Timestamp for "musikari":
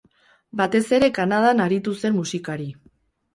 2.17-2.67